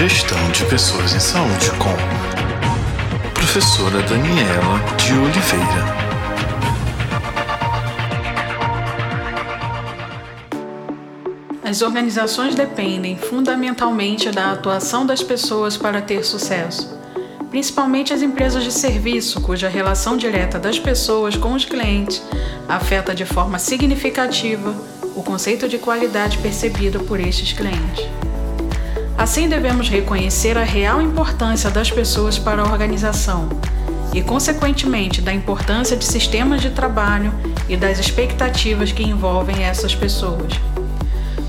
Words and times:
Gestão 0.00 0.50
de 0.50 0.64
Pessoas 0.64 1.12
em 1.12 1.20
Saúde 1.20 1.70
com 1.72 1.92
Professora 3.34 4.00
Daniela 4.00 4.80
de 4.96 5.12
Oliveira. 5.12 5.84
As 11.62 11.82
organizações 11.82 12.54
dependem 12.54 13.18
fundamentalmente 13.18 14.30
da 14.30 14.52
atuação 14.52 15.04
das 15.04 15.22
pessoas 15.22 15.76
para 15.76 16.00
ter 16.00 16.24
sucesso, 16.24 16.98
principalmente 17.50 18.14
as 18.14 18.22
empresas 18.22 18.64
de 18.64 18.72
serviço, 18.72 19.42
cuja 19.42 19.68
relação 19.68 20.16
direta 20.16 20.58
das 20.58 20.78
pessoas 20.78 21.36
com 21.36 21.52
os 21.52 21.66
clientes 21.66 22.22
afeta 22.66 23.14
de 23.14 23.26
forma 23.26 23.58
significativa 23.58 24.74
o 25.14 25.22
conceito 25.22 25.68
de 25.68 25.76
qualidade 25.76 26.38
percebido 26.38 27.00
por 27.00 27.20
estes 27.20 27.52
clientes. 27.52 28.29
Assim, 29.20 29.50
devemos 29.50 29.86
reconhecer 29.90 30.56
a 30.56 30.64
real 30.64 31.02
importância 31.02 31.68
das 31.68 31.90
pessoas 31.90 32.38
para 32.38 32.62
a 32.62 32.64
organização 32.64 33.50
e, 34.14 34.22
consequentemente, 34.22 35.20
da 35.20 35.30
importância 35.30 35.94
de 35.94 36.06
sistemas 36.06 36.62
de 36.62 36.70
trabalho 36.70 37.30
e 37.68 37.76
das 37.76 37.98
expectativas 37.98 38.92
que 38.92 39.02
envolvem 39.02 39.62
essas 39.62 39.94
pessoas. 39.94 40.54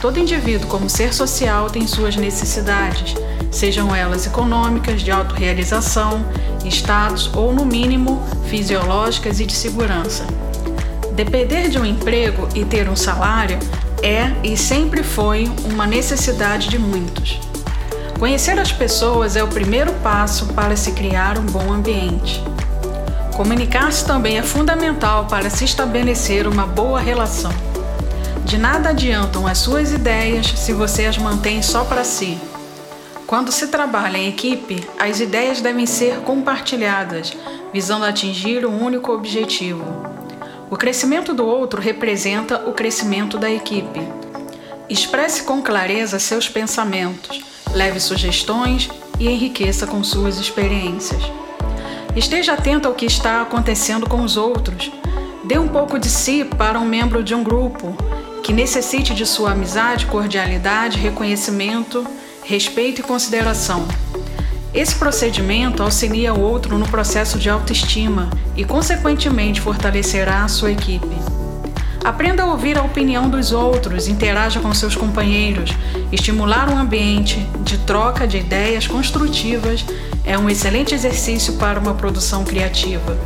Todo 0.00 0.20
indivíduo, 0.20 0.68
como 0.68 0.88
ser 0.88 1.12
social, 1.12 1.68
tem 1.68 1.88
suas 1.88 2.14
necessidades, 2.14 3.16
sejam 3.50 3.92
elas 3.92 4.28
econômicas, 4.28 5.02
de 5.02 5.10
autorrealização, 5.10 6.24
status 6.66 7.28
ou, 7.34 7.52
no 7.52 7.66
mínimo, 7.66 8.24
fisiológicas 8.48 9.40
e 9.40 9.44
de 9.44 9.54
segurança. 9.54 10.24
Depender 11.14 11.68
de 11.68 11.80
um 11.80 11.84
emprego 11.84 12.48
e 12.54 12.64
ter 12.64 12.88
um 12.88 12.94
salário 12.94 13.58
é 14.04 14.30
e 14.44 14.56
sempre 14.56 15.02
foi 15.02 15.50
uma 15.64 15.84
necessidade 15.84 16.68
de 16.68 16.78
muitos. 16.78 17.45
Conhecer 18.18 18.58
as 18.58 18.72
pessoas 18.72 19.36
é 19.36 19.44
o 19.44 19.48
primeiro 19.48 19.92
passo 20.02 20.46
para 20.54 20.74
se 20.74 20.92
criar 20.92 21.38
um 21.38 21.44
bom 21.44 21.70
ambiente. 21.70 22.42
Comunicar-se 23.36 24.06
também 24.06 24.38
é 24.38 24.42
fundamental 24.42 25.26
para 25.26 25.50
se 25.50 25.66
estabelecer 25.66 26.48
uma 26.48 26.66
boa 26.66 26.98
relação. 26.98 27.52
De 28.46 28.56
nada 28.56 28.88
adiantam 28.88 29.46
as 29.46 29.58
suas 29.58 29.92
ideias 29.92 30.46
se 30.46 30.72
você 30.72 31.04
as 31.04 31.18
mantém 31.18 31.62
só 31.62 31.84
para 31.84 32.04
si. 32.04 32.38
Quando 33.26 33.52
se 33.52 33.66
trabalha 33.66 34.16
em 34.16 34.28
equipe, 34.30 34.82
as 34.98 35.20
ideias 35.20 35.60
devem 35.60 35.84
ser 35.84 36.20
compartilhadas, 36.20 37.36
visando 37.70 38.06
atingir 38.06 38.64
um 38.64 38.82
único 38.82 39.12
objetivo. 39.12 39.84
O 40.70 40.76
crescimento 40.76 41.34
do 41.34 41.44
outro 41.44 41.82
representa 41.82 42.66
o 42.66 42.72
crescimento 42.72 43.36
da 43.36 43.50
equipe. 43.50 44.00
Expresse 44.88 45.42
com 45.42 45.60
clareza 45.60 46.18
seus 46.18 46.48
pensamentos, 46.48 47.44
leve 47.76 48.00
sugestões 48.00 48.88
e 49.20 49.28
enriqueça 49.28 49.86
com 49.86 50.02
suas 50.02 50.38
experiências. 50.38 51.22
Esteja 52.16 52.54
atento 52.54 52.88
ao 52.88 52.94
que 52.94 53.04
está 53.04 53.42
acontecendo 53.42 54.08
com 54.08 54.22
os 54.22 54.36
outros. 54.38 54.90
Dê 55.44 55.58
um 55.58 55.68
pouco 55.68 55.98
de 55.98 56.08
si 56.08 56.44
para 56.44 56.80
um 56.80 56.86
membro 56.86 57.22
de 57.22 57.34
um 57.34 57.44
grupo 57.44 57.94
que 58.42 58.52
necessite 58.52 59.14
de 59.14 59.26
sua 59.26 59.52
amizade, 59.52 60.06
cordialidade, 60.06 60.98
reconhecimento, 60.98 62.06
respeito 62.42 63.00
e 63.00 63.04
consideração. 63.04 63.86
Esse 64.72 64.94
procedimento 64.94 65.82
auxilia 65.82 66.32
o 66.32 66.40
outro 66.40 66.78
no 66.78 66.88
processo 66.88 67.38
de 67.38 67.50
autoestima 67.50 68.30
e, 68.56 68.64
consequentemente, 68.64 69.60
fortalecerá 69.60 70.44
a 70.44 70.48
sua 70.48 70.72
equipe. 70.72 71.35
Aprenda 72.04 72.42
a 72.42 72.46
ouvir 72.46 72.78
a 72.78 72.82
opinião 72.82 73.28
dos 73.28 73.52
outros, 73.52 74.08
interaja 74.08 74.60
com 74.60 74.72
seus 74.72 74.94
companheiros. 74.94 75.70
Estimular 76.12 76.68
um 76.68 76.78
ambiente 76.78 77.38
de 77.62 77.78
troca 77.78 78.26
de 78.26 78.38
ideias 78.38 78.86
construtivas 78.86 79.84
é 80.24 80.38
um 80.38 80.48
excelente 80.48 80.94
exercício 80.94 81.54
para 81.54 81.80
uma 81.80 81.94
produção 81.94 82.44
criativa. 82.44 83.16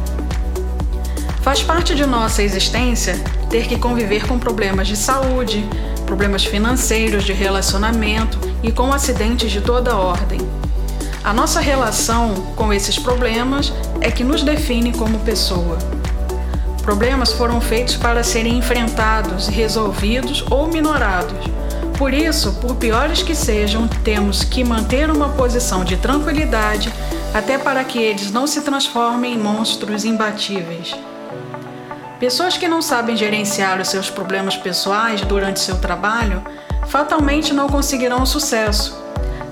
Faz 1.43 1.63
parte 1.63 1.95
de 1.95 2.05
nossa 2.05 2.42
existência 2.42 3.19
ter 3.48 3.67
que 3.67 3.79
conviver 3.79 4.27
com 4.27 4.39
problemas 4.39 4.86
de 4.86 4.97
saúde, 4.97 5.67
problemas 6.07 6.45
financeiros, 6.45 7.25
de 7.25 7.33
relacionamento 7.33 8.39
e 8.63 8.70
com 8.70 8.92
acidentes 8.92 9.51
de 9.51 9.61
toda 9.61 9.97
ordem. 9.97 10.41
A 11.23 11.33
nossa 11.33 11.61
relação 11.61 12.35
com 12.57 12.73
esses 12.73 12.98
problemas 12.98 13.73
é 14.01 14.11
que 14.11 14.25
nos 14.25 14.42
define 14.42 14.92
como 14.92 15.19
pessoa. 15.20 15.79
Problemas 16.83 17.33
foram 17.33 17.61
feitos 17.61 17.96
para 17.96 18.23
serem 18.24 18.58
enfrentados, 18.58 19.48
resolvidos 19.48 20.45
ou 20.51 20.67
minorados. 20.67 21.39
Por 21.96 22.14
isso, 22.14 22.55
por 22.55 22.77
piores 22.77 23.23
que 23.23 23.35
sejam, 23.35 23.86
temos 24.02 24.42
que 24.42 24.64
manter 24.64 25.11
uma 25.11 25.29
posição 25.30 25.85
de 25.85 25.96
tranquilidade 25.98 26.92
até 27.35 27.58
para 27.58 27.85
que 27.85 27.98
eles 27.98 28.30
não 28.30 28.46
se 28.46 28.63
transformem 28.63 29.35
em 29.35 29.39
monstros 29.39 30.05
imbatíveis. 30.05 30.96
Pessoas 32.18 32.57
que 32.57 32.68
não 32.68 32.83
sabem 32.83 33.17
gerenciar 33.17 33.80
os 33.80 33.89
seus 33.89 34.11
problemas 34.11 34.57
pessoais 34.57 35.20
durante 35.23 35.61
seu 35.61 35.79
trabalho 35.79 36.42
fatalmente 36.86 37.52
não 37.52 37.68
conseguirão 37.68 38.27
sucesso 38.27 39.01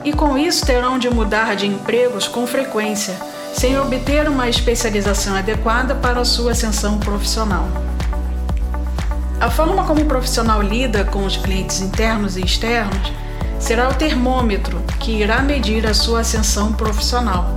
e 0.05 0.13
com 0.13 0.39
isso 0.39 0.65
terão 0.65 0.99
de 0.99 1.11
mudar 1.11 1.55
de 1.55 1.67
empregos 1.67 2.27
com 2.27 2.47
frequência, 2.47 3.15
sem 3.55 3.79
obter 3.79 4.29
uma 4.29 4.49
especialização 4.49 5.35
adequada 5.35 5.95
para 5.95 6.21
a 6.21 6.25
sua 6.25 6.53
ascensão 6.53 6.99
profissional. 6.99 7.69
A 9.41 9.51
forma 9.51 9.85
como 9.85 10.03
o 10.03 10.07
profissional 10.07 10.61
lida 10.61 11.05
com 11.05 11.25
os 11.25 11.37
clientes 11.37 11.81
internos 11.81 12.37
e 12.37 12.45
externos 12.45 13.13
será 13.59 13.89
o 13.89 13.95
termômetro 13.95 14.81
que 14.99 15.13
irá 15.13 15.43
medir 15.43 15.87
a 15.87 15.95
sua 15.95 16.21
ascensão 16.21 16.73
profissional. 16.73 17.57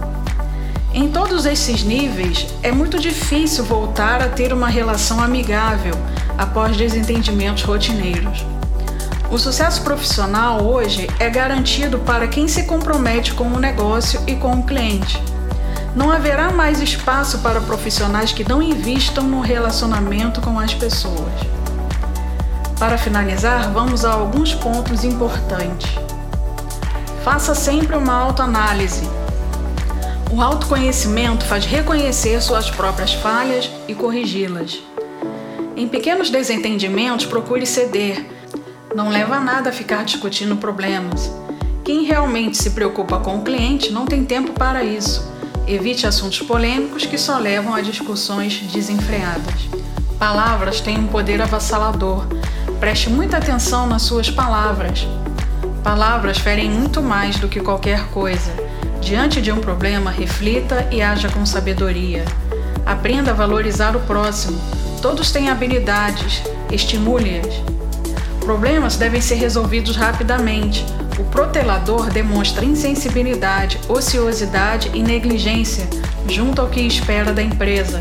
Em 0.93 1.09
todos 1.09 1.45
esses 1.45 1.83
níveis, 1.83 2.47
é 2.61 2.71
muito 2.71 2.99
difícil 2.99 3.63
voltar 3.63 4.21
a 4.21 4.27
ter 4.27 4.51
uma 4.51 4.67
relação 4.67 5.21
amigável 5.21 5.95
após 6.37 6.75
desentendimentos 6.75 7.63
rotineiros. 7.63 8.45
O 9.31 9.37
sucesso 9.37 9.81
profissional 9.83 10.61
hoje 10.61 11.07
é 11.17 11.29
garantido 11.29 11.99
para 11.99 12.27
quem 12.27 12.47
se 12.47 12.63
compromete 12.63 13.33
com 13.33 13.45
o 13.45 13.59
negócio 13.59 14.21
e 14.27 14.35
com 14.35 14.51
o 14.51 14.63
cliente. 14.63 15.30
Não 15.95 16.11
haverá 16.11 16.51
mais 16.51 16.81
espaço 16.81 17.39
para 17.39 17.61
profissionais 17.61 18.31
que 18.31 18.47
não 18.47 18.61
invistam 18.61 19.23
no 19.23 19.41
relacionamento 19.41 20.41
com 20.41 20.59
as 20.59 20.73
pessoas. 20.73 21.33
Para 22.79 22.97
finalizar, 22.97 23.71
vamos 23.71 24.05
a 24.05 24.13
alguns 24.13 24.53
pontos 24.53 25.03
importantes. 25.03 25.91
Faça 27.23 27.53
sempre 27.53 27.95
uma 27.95 28.13
autoanálise 28.13 29.07
o 30.33 30.41
autoconhecimento 30.41 31.43
faz 31.43 31.65
reconhecer 31.65 32.41
suas 32.41 32.69
próprias 32.69 33.13
falhas 33.13 33.69
e 33.85 33.93
corrigi-las. 33.93 34.81
Em 35.75 35.89
pequenos 35.89 36.29
desentendimentos, 36.29 37.25
procure 37.25 37.65
ceder. 37.65 38.25
Não 38.95 39.09
leva 39.09 39.35
a 39.35 39.39
nada 39.41 39.73
ficar 39.73 40.05
discutindo 40.05 40.55
problemas. 40.55 41.29
Quem 41.83 42.05
realmente 42.05 42.55
se 42.55 42.69
preocupa 42.69 43.19
com 43.19 43.39
o 43.39 43.41
cliente 43.41 43.91
não 43.91 44.05
tem 44.05 44.23
tempo 44.23 44.53
para 44.53 44.85
isso. 44.85 45.29
Evite 45.67 46.07
assuntos 46.07 46.41
polêmicos 46.41 47.05
que 47.05 47.17
só 47.17 47.37
levam 47.37 47.73
a 47.73 47.81
discussões 47.81 48.61
desenfreadas. 48.73 49.69
Palavras 50.17 50.81
têm 50.81 50.99
um 50.99 51.07
poder 51.07 51.41
avassalador. 51.41 52.25
Preste 52.79 53.09
muita 53.09 53.37
atenção 53.37 53.87
nas 53.87 54.01
suas 54.01 54.29
palavras. 54.29 55.07
Palavras 55.83 56.37
ferem 56.37 56.69
muito 56.69 57.01
mais 57.01 57.37
do 57.37 57.47
que 57.47 57.59
qualquer 57.59 58.07
coisa. 58.09 58.51
Diante 58.99 59.41
de 59.41 59.51
um 59.51 59.59
problema, 59.59 60.11
reflita 60.11 60.87
e 60.91 61.01
haja 61.01 61.29
com 61.29 61.45
sabedoria. 61.45 62.25
Aprenda 62.85 63.31
a 63.31 63.33
valorizar 63.33 63.95
o 63.95 64.01
próximo. 64.01 64.59
Todos 65.01 65.31
têm 65.31 65.49
habilidades, 65.49 66.43
estimule-as. 66.71 67.61
Problemas 68.41 68.97
devem 68.97 69.21
ser 69.21 69.35
resolvidos 69.35 69.95
rapidamente. 69.95 70.85
O 71.21 71.23
protelador 71.25 72.09
demonstra 72.09 72.65
insensibilidade, 72.65 73.79
ociosidade 73.87 74.89
e 74.91 75.03
negligência 75.03 75.87
junto 76.27 76.59
ao 76.59 76.67
que 76.67 76.81
espera 76.81 77.31
da 77.31 77.43
empresa. 77.43 77.99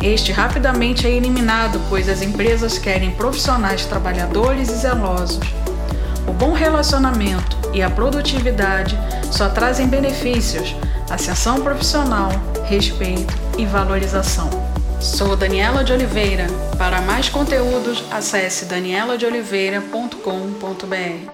Este 0.00 0.32
rapidamente 0.32 1.06
é 1.06 1.10
eliminado, 1.10 1.78
pois 1.90 2.08
as 2.08 2.22
empresas 2.22 2.78
querem 2.78 3.10
profissionais 3.10 3.84
trabalhadores 3.84 4.70
e 4.70 4.74
zelosos. 4.74 5.46
O 6.26 6.32
bom 6.32 6.54
relacionamento 6.54 7.58
e 7.74 7.82
a 7.82 7.90
produtividade 7.90 8.98
só 9.30 9.50
trazem 9.50 9.86
benefícios, 9.86 10.74
ascensão 11.10 11.60
profissional, 11.60 12.30
respeito 12.64 13.34
e 13.58 13.66
valorização. 13.66 14.48
Sou 14.98 15.36
Daniela 15.36 15.84
de 15.84 15.92
Oliveira. 15.92 16.46
Para 16.78 17.02
mais 17.02 17.28
conteúdos, 17.28 18.02
acesse 18.10 18.64
danieladeoliveira.com.br. 18.64 21.32